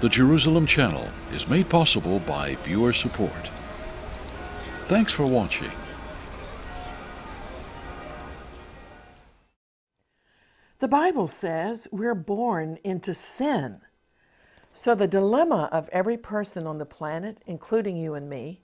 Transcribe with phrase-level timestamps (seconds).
[0.00, 3.50] The Jerusalem Channel is made possible by viewer support.
[4.86, 5.72] Thanks for watching.
[10.78, 13.80] The Bible says we're born into sin.
[14.72, 18.60] So the dilemma of every person on the planet, including you and me,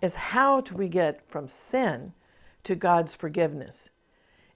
[0.00, 2.12] is how do we get from sin
[2.62, 3.90] to God's forgiveness?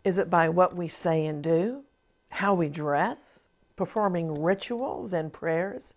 [0.05, 1.83] Is it by what we say and do,
[2.29, 5.95] how we dress, performing rituals and prayers,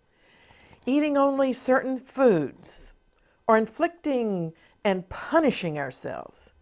[0.86, 2.94] eating only certain foods,
[3.46, 4.52] or inflicting
[4.84, 6.52] and punishing ourselves?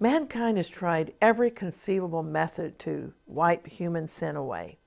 [0.00, 4.78] Mankind has tried every conceivable method to wipe human sin away,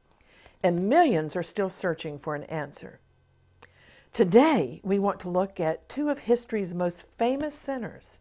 [0.63, 3.01] and millions are still searching for an answer.
[4.13, 8.19] Today, we want to look at two of history's most famous sinners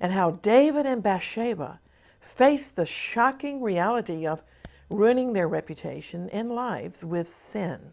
[0.00, 1.80] and how David and Bathsheba
[2.20, 4.42] faced the shocking reality of
[4.90, 7.92] ruining their reputation and lives with sin.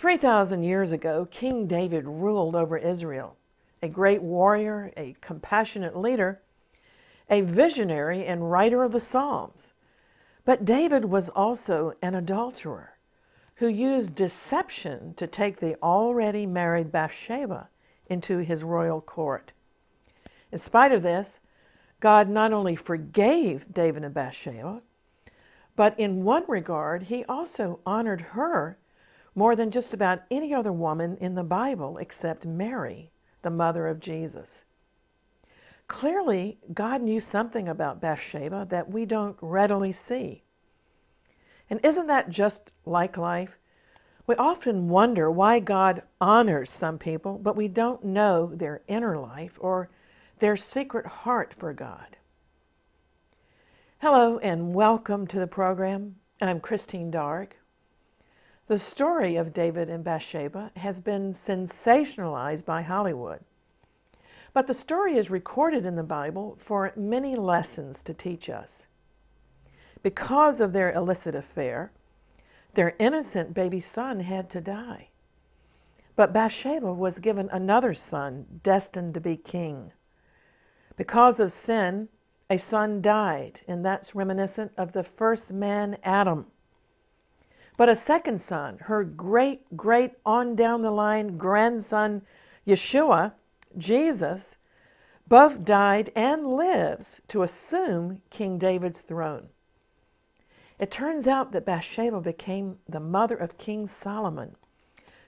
[0.00, 3.36] 3,000 years ago, King David ruled over Israel,
[3.82, 6.40] a great warrior, a compassionate leader,
[7.28, 9.74] a visionary and writer of the Psalms.
[10.46, 12.94] But David was also an adulterer
[13.56, 17.68] who used deception to take the already married Bathsheba
[18.06, 19.52] into his royal court.
[20.50, 21.40] In spite of this,
[22.00, 24.80] God not only forgave David and Bathsheba,
[25.76, 28.78] but in one regard, he also honored her
[29.40, 33.10] more than just about any other woman in the Bible except Mary,
[33.40, 34.64] the mother of Jesus.
[35.88, 40.42] Clearly, God knew something about Bathsheba that we don't readily see.
[41.70, 43.56] And isn't that just like life?
[44.26, 49.56] We often wonder why God honors some people, but we don't know their inner life
[49.58, 49.88] or
[50.40, 52.18] their secret heart for God.
[54.00, 56.16] Hello, and welcome to the program.
[56.42, 57.56] I'm Christine Darg.
[58.70, 63.40] The story of David and Bathsheba has been sensationalized by Hollywood.
[64.52, 68.86] But the story is recorded in the Bible for many lessons to teach us.
[70.04, 71.90] Because of their illicit affair,
[72.74, 75.08] their innocent baby son had to die.
[76.14, 79.90] But Bathsheba was given another son destined to be king.
[80.96, 82.08] Because of sin,
[82.48, 86.46] a son died, and that's reminiscent of the first man, Adam.
[87.80, 92.20] But a second son, her great, great on down the line grandson,
[92.66, 93.32] Yeshua,
[93.78, 94.56] Jesus,
[95.26, 99.48] both died and lives to assume King David's throne.
[100.78, 104.56] It turns out that Bathsheba became the mother of King Solomon,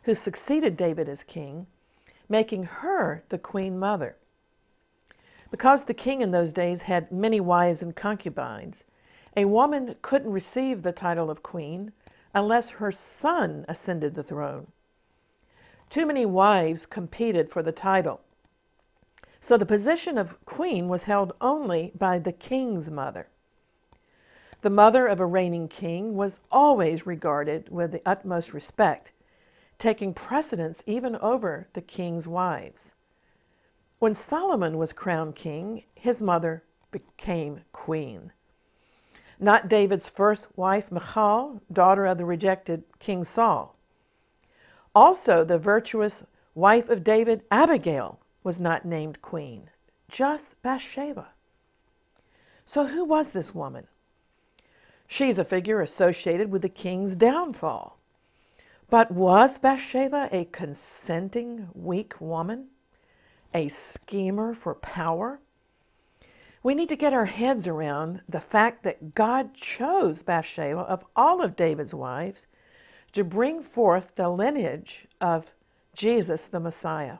[0.03, 1.67] who succeeded David as king,
[2.29, 4.17] making her the queen mother.
[5.51, 8.85] Because the king in those days had many wives and concubines,
[9.35, 11.93] a woman couldn't receive the title of queen
[12.35, 14.69] unless her son ascended the throne.
[15.89, 18.21] Too many wives competed for the title.
[19.41, 23.29] So the position of queen was held only by the king's mother.
[24.63, 29.13] The mother of a reigning king was always regarded with the utmost respect,
[29.79, 32.95] taking precedence even over the king's wives.
[33.99, 38.33] When Solomon was crowned king, his mother became queen
[39.39, 43.77] not David's first wife, Michal, daughter of the rejected King Saul.
[44.95, 49.71] Also, the virtuous wife of David, Abigail, was not named queen,
[50.09, 51.29] just Bathsheba.
[52.65, 53.87] So, who was this woman?
[55.07, 57.99] She's a figure associated with the king's downfall.
[58.89, 62.69] But was Bathsheba a consenting, weak woman?
[63.55, 65.41] A schemer for power?
[66.63, 71.43] We need to get our heads around the fact that God chose Bathsheba of all
[71.43, 72.47] of David's wives
[73.13, 75.53] to bring forth the lineage of
[75.95, 77.19] Jesus the Messiah.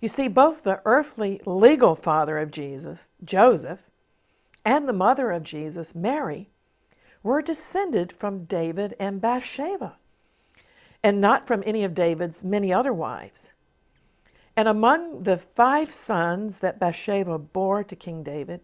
[0.00, 3.90] You see, both the earthly legal father of Jesus, Joseph,
[4.64, 6.48] and the mother of Jesus, Mary,
[7.22, 9.96] were descended from David and Bathsheba,
[11.02, 13.52] and not from any of David's many other wives.
[14.56, 18.60] And among the five sons that Bathsheba bore to King David,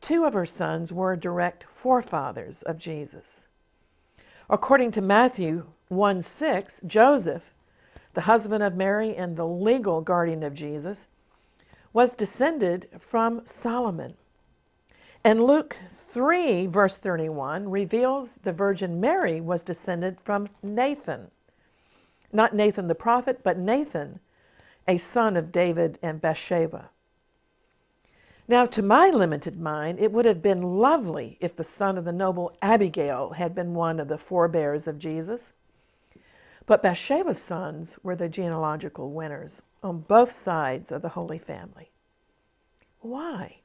[0.00, 3.46] two of her sons were direct forefathers of Jesus.
[4.50, 7.54] According to Matthew 1 6, Joseph,
[8.14, 11.06] the husband of Mary and the legal guardian of Jesus,
[11.92, 14.14] was descended from Solomon.
[15.22, 21.30] And Luke 3, verse 31, reveals the Virgin Mary was descended from Nathan.
[22.30, 24.20] Not Nathan the prophet, but Nathan,
[24.86, 26.90] a son of David and Bathsheba.
[28.46, 32.12] Now, to my limited mind, it would have been lovely if the son of the
[32.12, 35.54] noble Abigail had been one of the forebears of Jesus.
[36.66, 41.90] But Bathsheba's sons were the genealogical winners on both sides of the Holy Family.
[43.00, 43.60] Why?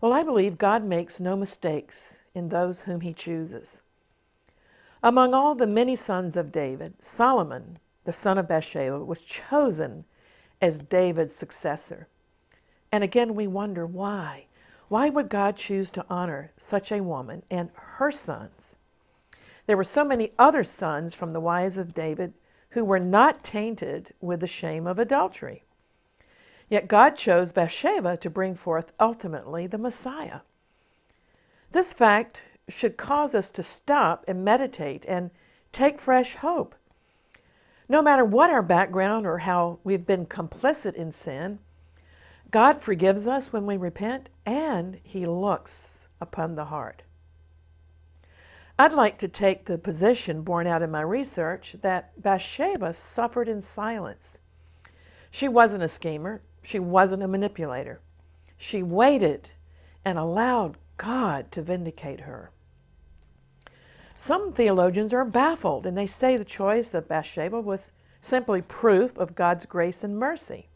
[0.00, 3.82] Well, I believe God makes no mistakes in those whom he chooses.
[5.02, 10.04] Among all the many sons of David, Solomon, the son of Bathsheba, was chosen
[10.60, 12.08] as David's successor.
[12.92, 14.46] And again, we wonder why.
[14.88, 18.76] Why would God choose to honor such a woman and her sons?
[19.66, 22.34] There were so many other sons from the wives of David
[22.70, 25.64] who were not tainted with the shame of adultery.
[26.68, 30.40] Yet God chose Bathsheba to bring forth ultimately the Messiah.
[31.72, 35.30] This fact should cause us to stop and meditate and
[35.72, 36.74] take fresh hope.
[37.88, 41.58] No matter what our background or how we've been complicit in sin,
[42.50, 47.02] God forgives us when we repent, and He looks upon the heart.
[48.78, 53.60] I'd like to take the position borne out in my research that Bathsheba suffered in
[53.60, 54.38] silence.
[55.30, 58.00] She wasn't a schemer, she wasn't a manipulator.
[58.56, 59.50] She waited
[60.04, 62.50] and allowed God to vindicate her.
[64.16, 69.34] Some theologians are baffled and they say the choice of Bathsheba was simply proof of
[69.34, 70.68] God's grace and mercy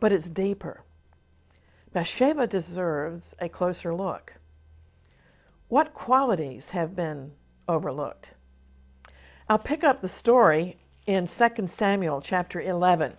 [0.00, 0.82] but it's deeper.
[1.92, 4.34] Bathsheba deserves a closer look.
[5.68, 7.32] What qualities have been
[7.68, 8.32] overlooked?
[9.48, 13.14] I'll pick up the story in 2 Samuel chapter 11,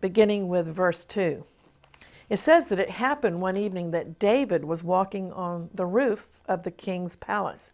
[0.00, 1.44] beginning with verse 2.
[2.28, 6.62] It says that it happened one evening that David was walking on the roof of
[6.62, 7.72] the king's palace.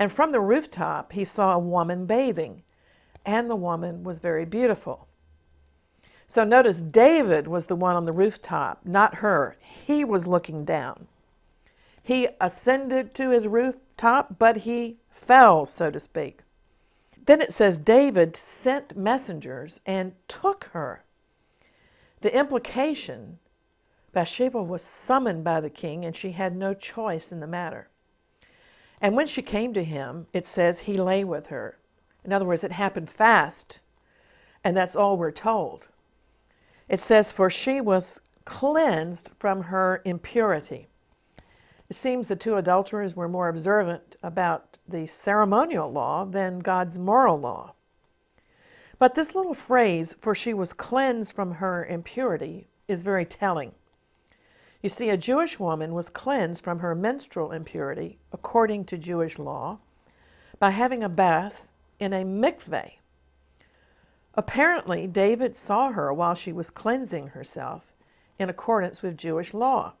[0.00, 2.62] And from the rooftop, he saw a woman bathing,
[3.26, 5.06] and the woman was very beautiful.
[6.26, 9.58] So notice David was the one on the rooftop, not her.
[9.60, 11.06] He was looking down.
[12.02, 16.40] He ascended to his rooftop, but he fell, so to speak.
[17.26, 21.04] Then it says David sent messengers and took her.
[22.22, 23.38] The implication
[24.12, 27.90] Bathsheba was summoned by the king and she had no choice in the matter.
[29.00, 31.78] And when she came to him, it says he lay with her.
[32.24, 33.80] In other words, it happened fast,
[34.62, 35.86] and that's all we're told.
[36.88, 40.88] It says, For she was cleansed from her impurity.
[41.88, 47.38] It seems the two adulterers were more observant about the ceremonial law than God's moral
[47.38, 47.74] law.
[48.98, 53.72] But this little phrase, for she was cleansed from her impurity, is very telling.
[54.82, 59.78] You see, a Jewish woman was cleansed from her menstrual impurity, according to Jewish law,
[60.58, 61.68] by having a bath
[61.98, 62.92] in a mikveh,
[64.34, 67.92] Apparently, David saw her while she was cleansing herself
[68.38, 69.94] in accordance with Jewish law.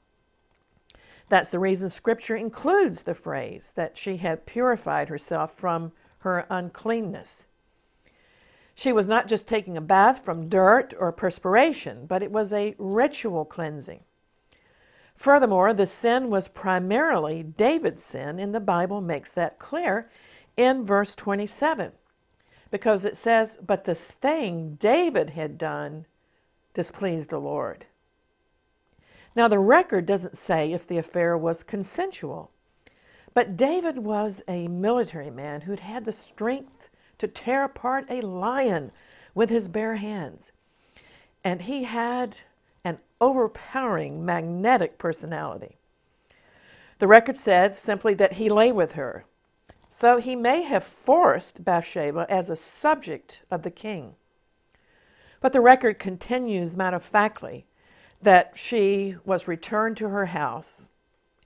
[1.28, 7.46] That's the reason Scripture includes the phrase that she had purified herself from her uncleanness.
[8.74, 12.74] She was not just taking a bath from dirt or perspiration, but it was a
[12.78, 14.00] ritual cleansing.
[15.20, 20.08] Furthermore, the sin was primarily David's sin, and the Bible makes that clear
[20.56, 21.92] in verse 27
[22.70, 26.06] because it says, But the thing David had done
[26.72, 27.84] displeased the Lord.
[29.36, 32.50] Now, the record doesn't say if the affair was consensual,
[33.34, 38.90] but David was a military man who'd had the strength to tear apart a lion
[39.34, 40.52] with his bare hands.
[41.44, 42.38] And he had
[42.84, 45.78] an overpowering magnetic personality.
[46.98, 49.24] The record says simply that he lay with her,
[49.88, 54.14] so he may have forced Bathsheba as a subject of the king.
[55.40, 57.66] But the record continues matter of factly
[58.22, 60.88] that she was returned to her house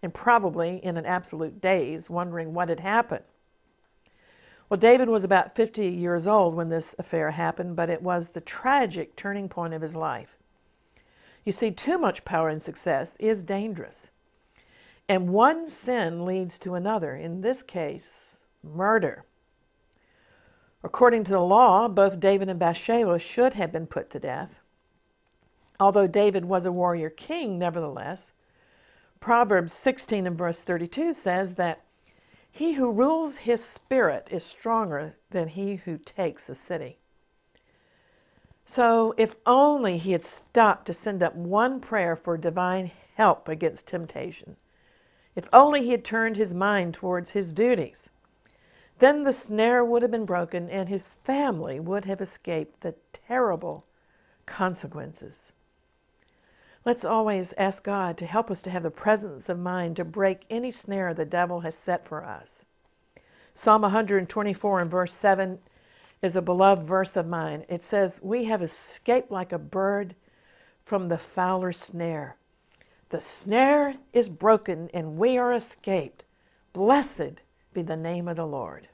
[0.03, 3.25] and probably in an absolute daze, wondering what had happened.
[4.69, 8.41] Well, David was about 50 years old when this affair happened, but it was the
[8.41, 10.37] tragic turning point of his life.
[11.45, 14.11] You see, too much power and success is dangerous.
[15.09, 17.15] And one sin leads to another.
[17.15, 19.25] In this case, murder.
[20.83, 24.61] According to the law, both David and Bathsheba should have been put to death.
[25.79, 28.33] Although David was a warrior king, nevertheless,
[29.21, 31.85] Proverbs 16 and verse 32 says that
[32.51, 36.99] he who rules his spirit is stronger than he who takes a city.
[38.67, 43.87] So, if only he had stopped to send up one prayer for divine help against
[43.87, 44.57] temptation.
[45.37, 48.09] If only he had turned his mind towards his duties.
[48.99, 52.95] Then the snare would have been broken and his family would have escaped the
[53.27, 53.85] terrible
[54.47, 55.53] consequences.
[56.85, 60.45] Let's always ask God to help us to have the presence of mind to break
[60.51, 62.67] any snare the devil has set for us.
[63.55, 65.59] Psalm 124 and verse 7
[66.25, 67.67] is a beloved verse of mine.
[67.69, 70.15] It says, We have escaped like a bird
[70.83, 72.37] from the fowler's snare.
[73.11, 76.25] The snare is broken and we are escaped.
[76.73, 77.43] Blessed
[77.75, 78.89] be the name of the Lord.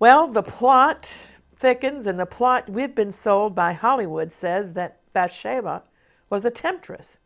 [0.00, 1.06] Well, the plot
[1.54, 5.84] thickens, and the plot we've been sold by Hollywood says that Bathsheba
[6.28, 7.18] was a temptress.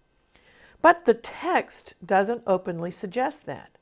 [0.83, 3.79] But the text doesn't openly suggest that.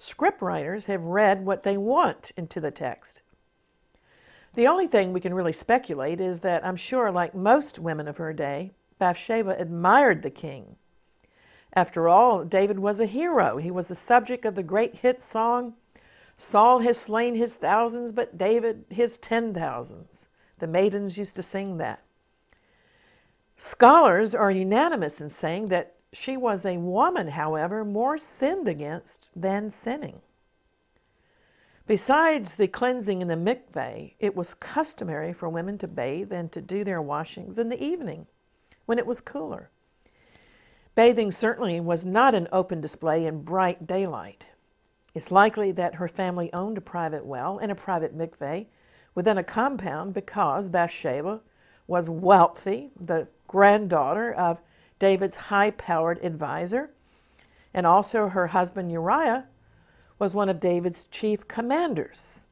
[0.00, 3.20] Scriptwriters have read what they want into the text.
[4.54, 8.16] The only thing we can really speculate is that I'm sure, like most women of
[8.16, 10.76] her day, Bathsheba admired the king.
[11.72, 13.58] After all, David was a hero.
[13.58, 15.74] He was the subject of the great hit song,
[16.40, 20.26] Saul has slain his thousands, but David his ten thousands.
[20.58, 22.02] The maidens used to sing that.
[23.58, 29.68] Scholars are unanimous in saying that she was a woman, however, more sinned against than
[29.68, 30.22] sinning.
[31.90, 36.60] Besides the cleansing in the mikveh, it was customary for women to bathe and to
[36.60, 38.28] do their washings in the evening
[38.86, 39.70] when it was cooler.
[40.94, 44.44] Bathing certainly was not an open display in bright daylight.
[45.16, 48.66] It's likely that her family owned a private well and a private mikveh
[49.16, 51.40] within a compound because Bathsheba
[51.88, 54.60] was wealthy, the granddaughter of
[55.00, 56.92] David's high powered advisor,
[57.74, 59.48] and also her husband Uriah
[60.20, 62.46] was one of David's chief commanders.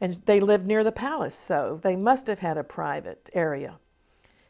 [0.00, 3.78] And they lived near the palace, so they must have had a private area.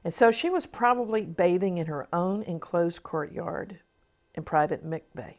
[0.02, 3.80] And so she was probably bathing in her own enclosed courtyard
[4.34, 5.34] in private mikveh.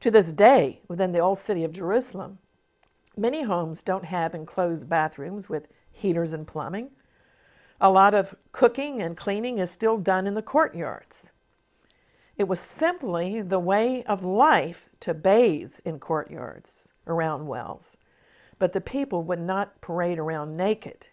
[0.00, 2.38] To this day, within the old city of Jerusalem,
[3.16, 6.90] many homes don't have enclosed bathrooms with heaters and plumbing.
[7.80, 11.30] A lot of cooking and cleaning is still done in the courtyards.
[12.38, 17.96] It was simply the way of life to bathe in courtyards around wells,
[18.60, 21.08] but the people would not parade around naked.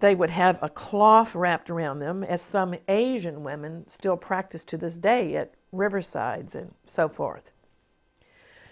[0.00, 4.76] They would have a cloth wrapped around them, as some Asian women still practice to
[4.76, 7.52] this day at riversides and so forth.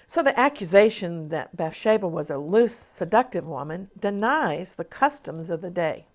[0.08, 5.70] So the accusation that Bathsheba was a loose, seductive woman denies the customs of the
[5.70, 6.06] day.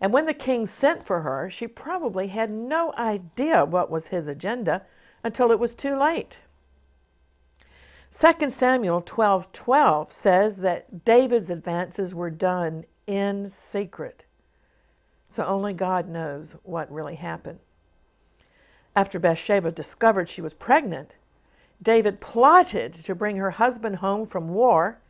[0.00, 4.28] And when the king sent for her, she probably had no idea what was his
[4.28, 4.82] agenda
[5.24, 6.40] until it was too late.
[8.10, 14.24] 2 Samuel 12:12 12 says that David's advances were done in secret.
[15.28, 17.58] So only God knows what really happened.
[18.96, 21.16] After Bathsheba discovered she was pregnant,
[21.82, 25.00] David plotted to bring her husband home from war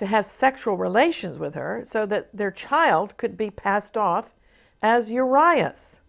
[0.00, 4.32] to have sexual relations with her so that their child could be passed off
[4.80, 6.00] as Uriah's.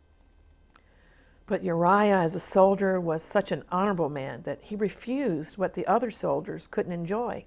[1.46, 5.86] But Uriah, as a soldier, was such an honorable man that he refused what the
[5.88, 7.44] other soldiers couldn't enjoy.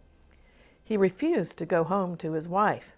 [0.85, 2.93] He refused to go home to his wife.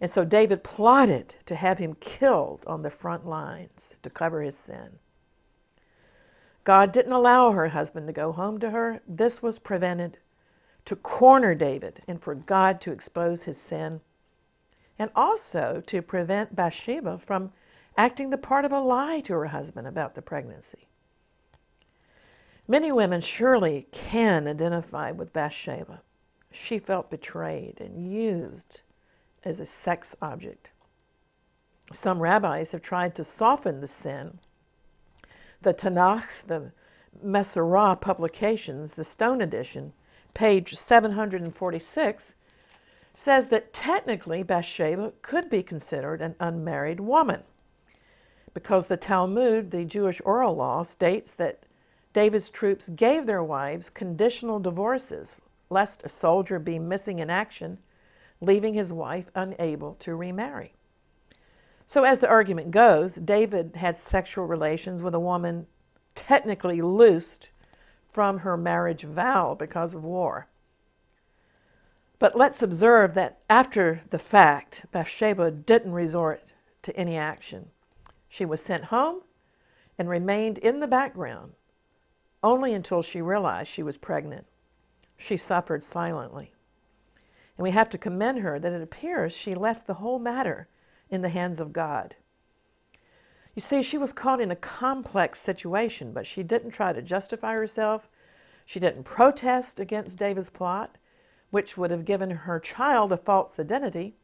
[0.00, 4.56] And so David plotted to have him killed on the front lines to cover his
[4.56, 4.98] sin.
[6.64, 9.02] God didn't allow her husband to go home to her.
[9.06, 10.16] This was prevented
[10.84, 14.00] to corner David and for God to expose his sin,
[14.98, 17.52] and also to prevent Bathsheba from
[17.96, 20.88] acting the part of a lie to her husband about the pregnancy.
[22.68, 26.02] Many women surely can identify with Bathsheba.
[26.52, 28.82] She felt betrayed and used
[29.44, 30.70] as a sex object.
[31.92, 34.38] Some rabbis have tried to soften the sin
[35.62, 36.72] the Tanakh, the
[37.24, 39.92] Mesorah publications, the Stone Edition,
[40.34, 42.34] page 746,
[43.12, 47.42] says that technically Bathsheba could be considered an unmarried woman
[48.54, 51.64] because the Talmud, the Jewish oral law, states that
[52.12, 57.78] David's troops gave their wives conditional divorces lest a soldier be missing in action,
[58.40, 60.72] leaving his wife unable to remarry.
[61.86, 65.66] So, as the argument goes, David had sexual relations with a woman
[66.14, 67.50] technically loosed
[68.12, 70.48] from her marriage vow because of war.
[72.18, 76.42] But let's observe that after the fact, Bathsheba didn't resort
[76.82, 77.70] to any action.
[78.28, 79.22] She was sent home
[79.98, 81.52] and remained in the background
[82.42, 84.46] only until she realized she was pregnant.
[85.16, 86.52] She suffered silently.
[87.56, 90.68] And we have to commend her that it appears she left the whole matter
[91.10, 92.16] in the hands of God.
[93.54, 97.54] You see, she was caught in a complex situation, but she didn't try to justify
[97.54, 98.08] herself.
[98.64, 100.96] She didn't protest against David's plot,
[101.50, 104.14] which would have given her child a false identity.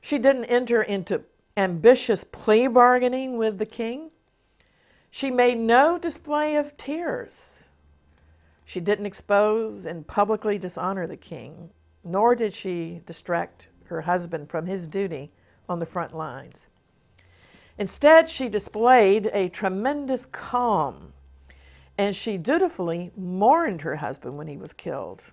[0.00, 1.24] She didn't enter into
[1.56, 4.10] ambitious plea bargaining with the king.
[5.10, 7.64] She made no display of tears.
[8.64, 11.70] She didn't expose and publicly dishonor the king,
[12.04, 15.32] nor did she distract her husband from his duty
[15.68, 16.66] on the front lines.
[17.78, 21.12] Instead, she displayed a tremendous calm,
[21.96, 25.32] and she dutifully mourned her husband when he was killed.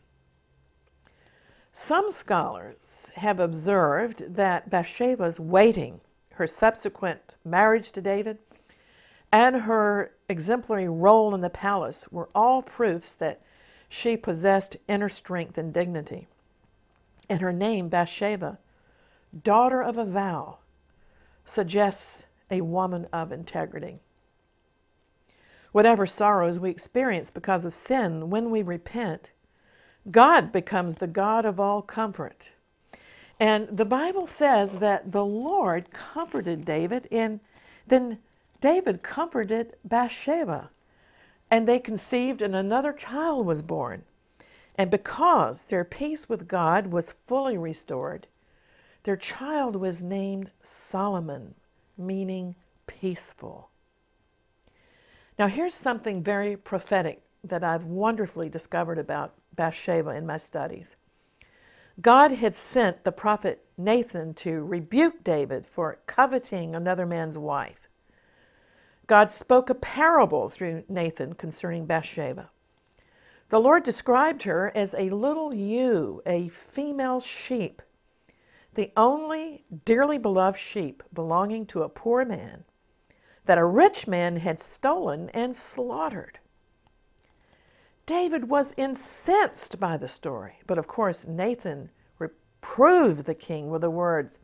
[1.74, 6.02] Some scholars have observed that Bathsheba's waiting,
[6.36, 8.38] her subsequent marriage to David,
[9.32, 13.42] and her exemplary role in the palace were all proofs that
[13.90, 16.28] she possessed inner strength and dignity.
[17.28, 18.60] And her name, Bathsheba,
[19.44, 20.60] daughter of a vow,
[21.44, 24.00] suggests a woman of integrity.
[25.72, 29.32] Whatever sorrows we experience because of sin, when we repent,
[30.10, 32.52] God becomes the God of all comfort.
[33.40, 37.42] And the Bible says that the Lord comforted David, and
[37.86, 38.20] then
[38.62, 40.70] David comforted Bathsheba.
[41.52, 44.04] And they conceived, and another child was born.
[44.78, 48.28] And because their peace with God was fully restored,
[49.04, 51.56] their child was named Solomon
[51.98, 52.56] meaning
[52.88, 53.70] peaceful.
[55.38, 60.96] Now, here's something very prophetic that I've wonderfully discovered about Bathsheba in my studies.
[62.02, 67.88] God had sent the prophet Nathan to rebuke David for coveting another man's wife.
[69.08, 72.50] God spoke a parable through Nathan concerning Bathsheba.
[73.50, 77.82] The Lord described her as a little ewe, a female sheep
[78.76, 82.66] the only dearly beloved sheep belonging to a poor man
[83.46, 86.40] that a rich man had stolen and slaughtered.
[88.06, 93.90] David was incensed by the story, but of course Nathan reproved the king with the
[93.90, 94.40] words,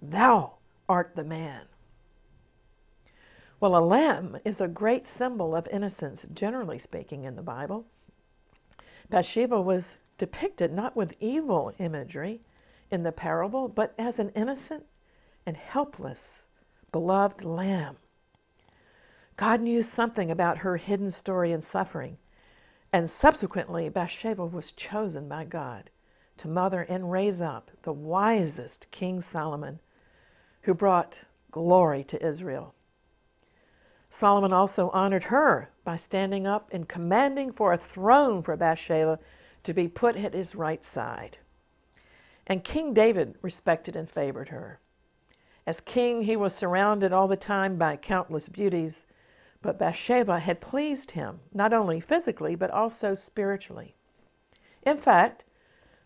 [0.00, 0.54] Thou
[0.88, 1.66] art the man.
[3.60, 7.86] Well, a lamb is a great symbol of innocence, generally speaking, in the Bible.
[9.08, 12.40] Bathsheba was depicted not with evil imagery,
[12.94, 14.86] in the parable, but as an innocent
[15.44, 16.44] and helpless,
[16.92, 17.96] beloved lamb.
[19.36, 22.18] God knew something about her hidden story and suffering,
[22.92, 25.90] and subsequently, Bathsheba was chosen by God
[26.36, 29.80] to mother and raise up the wisest King Solomon,
[30.62, 32.74] who brought glory to Israel.
[34.08, 39.18] Solomon also honored her by standing up and commanding for a throne for Bathsheba
[39.64, 41.38] to be put at his right side.
[42.46, 44.80] And King David respected and favored her.
[45.66, 49.06] As king, he was surrounded all the time by countless beauties,
[49.62, 53.94] but Bathsheba had pleased him, not only physically, but also spiritually.
[54.82, 55.44] In fact,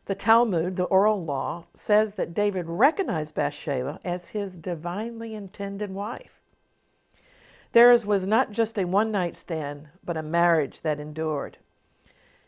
[0.04, 6.40] the Talmud, the oral law, says that David recognized Bathsheba as his divinely intended wife.
[7.72, 11.58] Theirs was not just a one night stand, but a marriage that endured.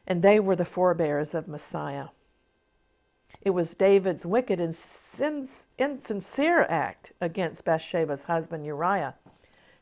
[0.07, 2.09] And they were the forebears of Messiah.
[3.42, 4.76] It was David's wicked and
[5.79, 9.14] insincere act against Bathsheba's husband Uriah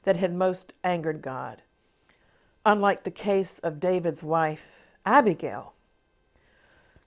[0.04, 1.62] that had most angered God,
[2.64, 5.74] unlike the case of David's wife Abigail.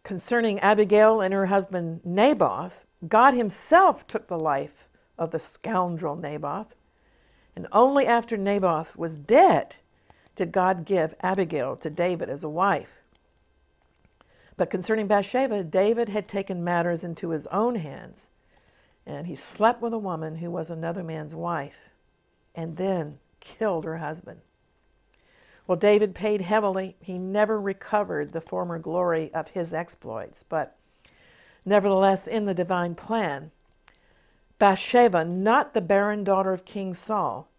[0.03, 4.87] Concerning Abigail and her husband Naboth, God himself took the life
[5.17, 6.75] of the scoundrel Naboth,
[7.55, 9.77] and only after Naboth was dead
[10.35, 13.00] did God give Abigail to David as a wife.
[14.61, 18.27] But concerning Bathsheba, David had taken matters into his own hands,
[19.07, 21.89] and he slept with a woman who was another man's wife,
[22.53, 24.41] and then killed her husband.
[25.65, 26.95] Well, David paid heavily.
[26.99, 30.77] He never recovered the former glory of his exploits, but
[31.65, 33.49] nevertheless, in the divine plan,
[34.59, 37.49] Bathsheba, not the barren daughter of King Saul,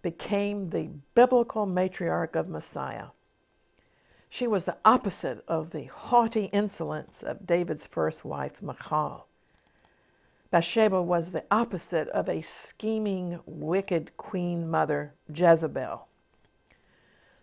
[0.00, 3.08] became the biblical matriarch of Messiah.
[4.32, 9.26] She was the opposite of the haughty insolence of David's first wife, Michal.
[10.52, 16.06] Bathsheba was the opposite of a scheming, wicked queen mother, Jezebel.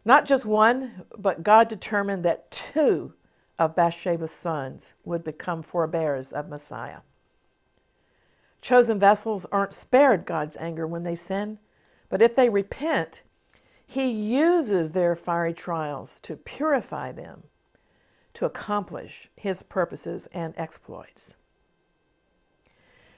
[0.05, 3.13] Not just one, but God determined that two
[3.59, 6.99] of Bathsheba's sons would become forebears of Messiah.
[8.61, 11.59] Chosen vessels aren't spared God's anger when they sin,
[12.09, 13.23] but if they repent,
[13.87, 17.43] he uses their fiery trials to purify them
[18.37, 21.33] to accomplish His purposes and exploits.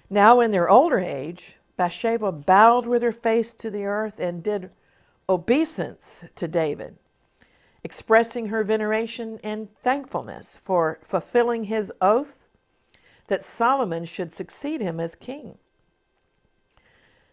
[0.10, 4.70] Now, in their older age, Bathsheba bowed with her face to the earth and did
[5.28, 6.96] obeisance to David,
[7.84, 12.46] expressing her veneration and thankfulness for fulfilling his oath
[13.28, 15.58] that Solomon should succeed him as king.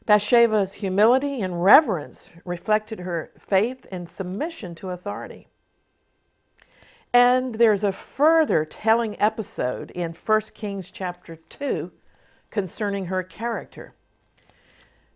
[0.07, 5.49] Bathsheba's humility and reverence reflected her faith and submission to authority.
[7.13, 11.91] And there's a further telling episode in 1 Kings chapter 2
[12.51, 13.95] concerning her character.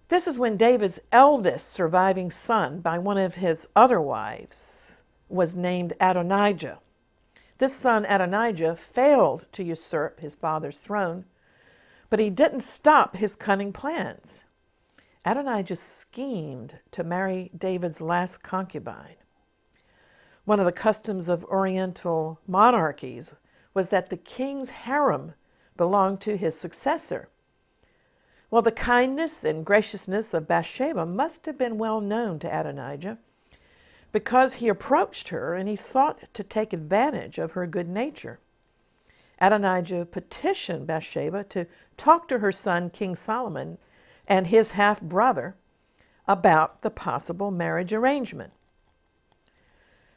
[0.09, 5.92] This is when David's eldest surviving son by one of his other wives was named
[6.00, 6.81] Adonijah.
[7.59, 11.26] This son, Adonijah, failed to usurp his father's throne,
[12.09, 14.44] but he didn't stop his cunning plans.
[15.24, 19.16] Adonijah schemed to marry David's last concubine.
[20.44, 23.35] One of the customs of Oriental monarchies
[23.74, 25.35] was that the king's harem
[25.76, 27.28] belonged to his successor.
[28.50, 33.18] Well, the kindness and graciousness of Bathsheba must have been well known to Adonijah
[34.12, 38.40] because he approached her and he sought to take advantage of her good nature.
[39.38, 43.78] Adonijah petitioned Bathsheba to talk to her son, King Solomon,
[44.26, 45.56] and his half brother
[46.26, 48.52] about the possible marriage arrangement.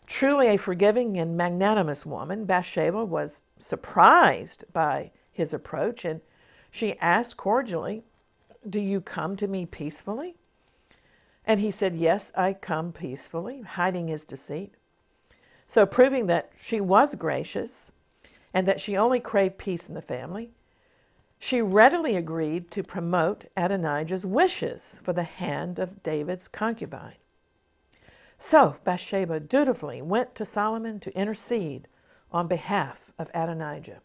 [0.05, 6.21] Truly a forgiving and magnanimous woman, Bathsheba was surprised by his approach and
[6.69, 8.03] she asked cordially,
[8.67, 10.35] Do you come to me peacefully?
[11.45, 14.73] And he said, Yes, I come peacefully, hiding his deceit.
[15.67, 17.91] So, proving that she was gracious
[18.53, 20.51] and that she only craved peace in the family,
[21.43, 27.17] she readily agreed to promote Adonijah's wishes for the hand of David's concubine.
[28.39, 31.89] So Bathsheba dutifully went to Solomon to intercede
[32.31, 33.99] on behalf of Adonijah.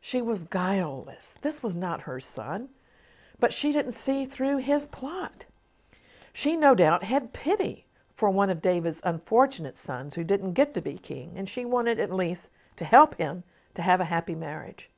[0.00, 1.36] She was guileless.
[1.42, 2.68] This was not her son,
[3.40, 5.46] but she didn't see through his plot.
[6.32, 10.80] She no doubt had pity for one of David's unfortunate sons who didn't get to
[10.80, 13.42] be king, and she wanted at least to help him
[13.74, 14.90] to have a happy marriage.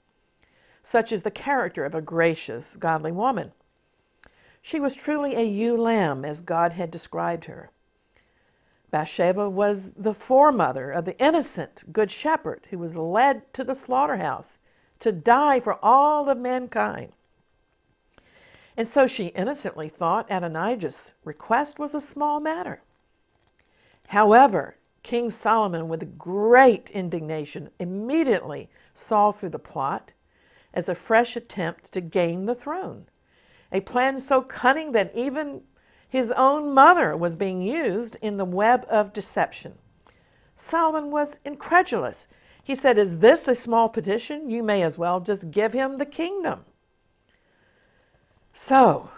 [0.88, 3.52] Such is the character of a gracious, godly woman.
[4.62, 7.68] She was truly a ewe lamb, as God had described her.
[8.90, 14.60] Bathsheba was the foremother of the innocent good shepherd who was led to the slaughterhouse
[15.00, 17.12] to die for all of mankind.
[18.74, 22.80] And so she innocently thought Adonijah's request was a small matter.
[24.06, 30.12] However, King Solomon, with great indignation, immediately saw through the plot
[30.74, 33.06] as a fresh attempt to gain the throne.
[33.72, 35.62] A plan so cunning that even
[36.08, 39.74] his own mother was being used in the web of deception.
[40.54, 42.26] Solomon was incredulous.
[42.64, 44.50] He said, Is this a small petition?
[44.50, 46.64] You may as well just give him the kingdom.
[48.52, 49.10] So,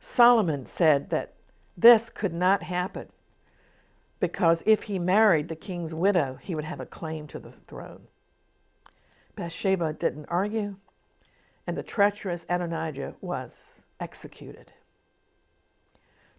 [0.00, 1.34] Solomon said that
[1.76, 3.08] this could not happen
[4.20, 8.08] because if he married the king's widow, he would have a claim to the throne.
[9.38, 10.78] Bathsheba didn't argue,
[11.64, 14.72] and the treacherous Adonijah was executed.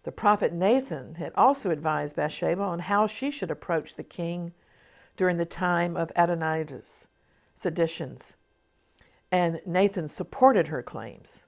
[0.02, 4.52] The prophet Nathan had also advised Bathsheba on how she should approach the king
[5.16, 7.06] during the time of Adonijah's
[7.54, 8.34] seditions,
[9.32, 11.44] and Nathan supported her claims.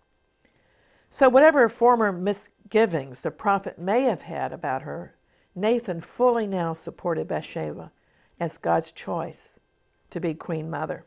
[1.10, 5.16] So, whatever former misgivings the prophet may have had about her,
[5.54, 7.92] Nathan fully now supported Bathsheba
[8.40, 9.60] as God's choice
[10.08, 11.04] to be queen mother.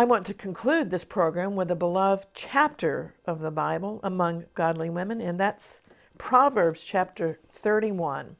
[0.00, 4.88] I want to conclude this program with a beloved chapter of the Bible among godly
[4.88, 5.82] women, and that's
[6.16, 8.36] Proverbs chapter 31.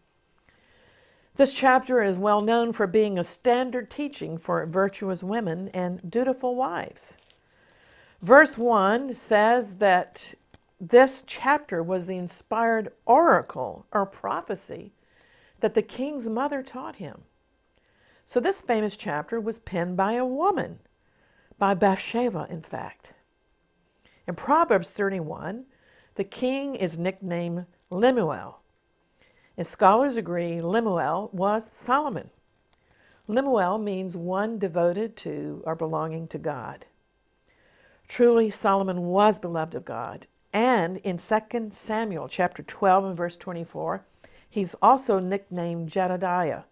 [1.35, 6.57] This chapter is well known for being a standard teaching for virtuous women and dutiful
[6.57, 7.18] wives.
[8.23, 10.33] Verse 1 says that
[10.81, 14.94] this chapter was the inspired oracle or prophecy
[15.61, 17.25] that the king's mother taught him.
[18.25, 20.79] So, this famous chapter was penned by a woman
[21.61, 23.12] by Bathsheba, in fact.
[24.27, 25.66] In Proverbs 31,
[26.14, 28.61] the king is nicknamed Lemuel.
[29.59, 32.31] And scholars agree Lemuel was Solomon.
[33.29, 36.87] Lemuel means one devoted to or belonging to God.
[38.09, 40.27] Truly, Solomon was beloved of God.
[40.55, 44.07] And in 2 Samuel chapter 12 and verse 24,
[44.49, 46.62] he's also nicknamed Jedediah,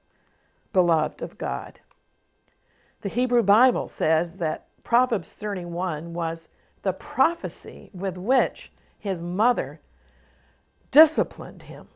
[0.72, 1.80] beloved of God.
[3.02, 6.48] The Hebrew Bible says that Proverbs 31 was
[6.80, 9.82] the prophecy with which his mother
[10.90, 11.88] disciplined him.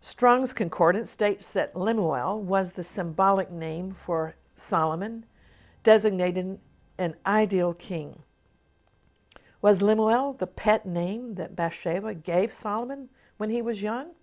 [0.00, 5.24] Strong's Concordance states that Lemuel was the symbolic name for Solomon,
[5.84, 6.58] designating
[6.98, 8.24] an ideal king.
[9.62, 14.14] Was Lemuel the pet name that Bathsheba gave Solomon when he was young?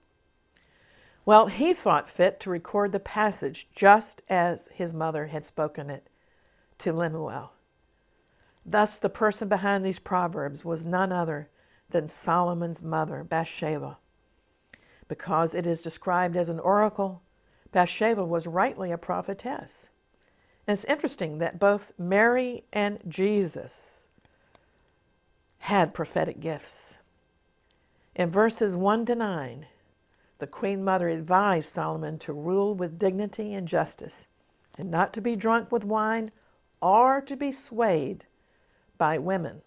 [1.26, 6.10] Well, he thought fit to record the passage just as his mother had spoken it
[6.84, 7.54] to Lemuel.
[8.66, 11.50] Thus, the person behind these proverbs was none other
[11.90, 13.98] than Solomon's mother, Bathsheba.
[15.08, 17.22] Because it is described as an oracle,
[17.72, 19.90] Bathsheba was rightly a prophetess.
[20.68, 24.08] And it's interesting that both Mary and Jesus
[25.60, 26.98] had prophetic gifts.
[28.14, 29.68] In verses 1 to 9,
[30.40, 34.28] the Queen Mother advised Solomon to rule with dignity and justice,
[34.78, 36.32] and not to be drunk with wine
[36.84, 38.26] or to be swayed
[38.98, 39.62] by women,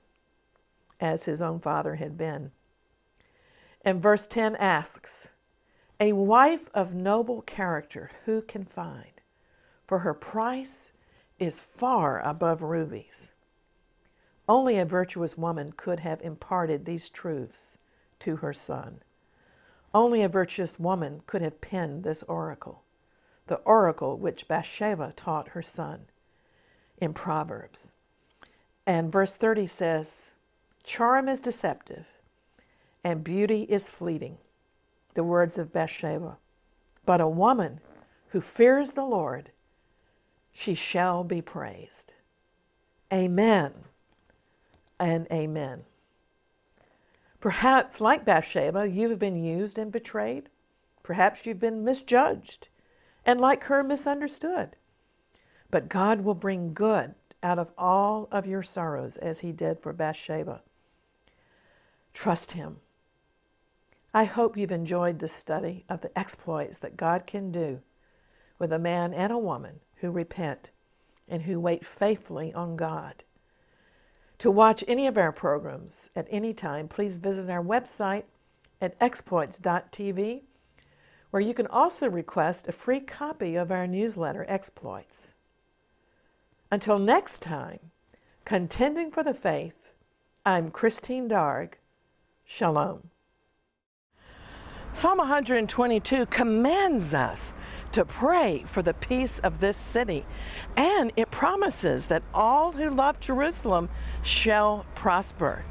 [1.01, 2.53] as his own father had been.
[3.83, 5.29] And verse 10 asks,
[5.99, 9.21] A wife of noble character who can find?
[9.87, 10.93] For her price
[11.39, 13.31] is far above rubies.
[14.49, 17.79] Only a virtuous woman could have imparted these truths
[18.21, 19.01] to her son.
[19.95, 22.83] Only a virtuous woman could have penned this oracle,
[23.47, 26.07] the oracle which Bathsheba taught her son
[26.99, 27.95] in Proverbs.
[28.87, 30.31] And verse 30 says,
[30.85, 32.07] Charm is deceptive,
[33.03, 34.39] and beauty is fleeting,
[35.15, 36.39] the words of Bathsheba.
[37.05, 37.81] But a woman
[38.29, 39.51] who fears the Lord,
[40.53, 42.13] she shall be praised.
[43.13, 43.73] Amen
[44.99, 45.85] and amen.
[47.41, 50.49] Perhaps, like Bathsheba, you have been used and betrayed.
[51.03, 52.69] Perhaps you've been misjudged
[53.25, 54.77] and, like her, misunderstood.
[55.71, 59.93] But God will bring good out of all of your sorrows as he did for
[59.93, 60.63] Bathsheba.
[62.13, 62.79] Trust him.
[64.15, 67.83] I hope you've enjoyed this study of the exploits that God can do
[68.59, 70.71] with a man and a woman who repent
[71.29, 73.25] and who wait faithfully on God.
[74.39, 78.25] To watch any of our programs at any time, please visit our website
[78.81, 80.43] at exploits.tv,
[81.31, 85.33] where you can also request a free copy of our newsletter, Exploits.
[86.71, 87.79] Until next time,
[88.45, 89.93] contending for the faith,
[90.45, 91.79] I'm Christine Darg.
[92.45, 93.11] Shalom.
[94.93, 97.55] Psalm 122 commands us
[97.93, 100.27] to pray for the peace of this city,
[100.77, 103.89] and it promises that all who love Jerusalem
[104.23, 105.65] shall prosper.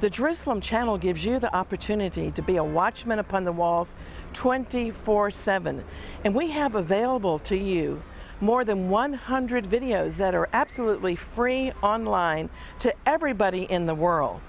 [0.00, 3.94] The Jerusalem Channel gives you the opportunity to be a watchman upon the walls
[4.32, 5.84] 24 7,
[6.24, 8.02] and we have available to you
[8.42, 12.50] more than 100 videos that are absolutely free online
[12.80, 14.40] to everybody in the world.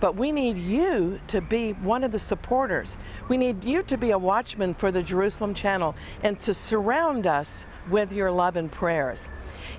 [0.00, 2.96] But we need you to be one of the supporters.
[3.28, 7.66] We need you to be a watchman for the Jerusalem Channel and to surround us
[7.90, 9.28] with your love and prayers.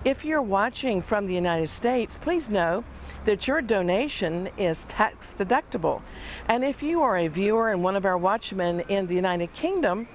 [0.04, 2.84] If you're watching from the United States, please know
[3.26, 6.02] that your donation is tax deductible.
[6.48, 10.08] And if you are a viewer and one of our watchmen in the United Kingdom,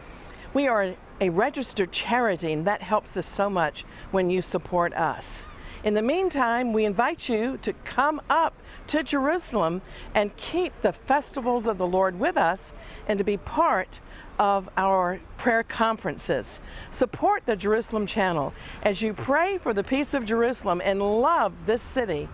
[0.54, 5.44] we are a registered charity and that helps us so much when you support us.
[5.82, 8.54] In the meantime, we invite you to come up
[8.86, 9.82] to Jerusalem
[10.14, 12.72] and keep the festivals of the Lord with us
[13.06, 14.00] and to be part
[14.38, 16.60] of our prayer conferences.
[16.90, 21.82] Support the Jerusalem Channel as you pray for the peace of Jerusalem and love this
[21.82, 22.28] city.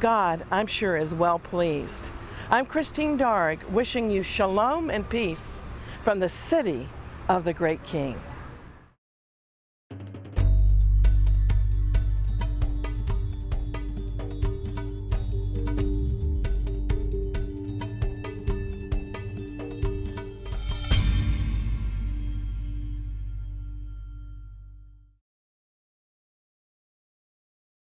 [0.00, 2.10] God, I'm sure, is well pleased.
[2.50, 5.60] I'm Christine Darg, wishing you shalom and peace
[6.02, 6.88] from the city
[7.28, 8.16] of the great King.